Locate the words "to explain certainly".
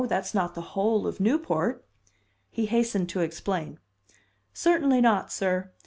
3.09-5.01